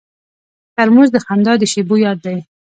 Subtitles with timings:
[0.75, 2.37] ترموز د خندا د شیبو یاد دی.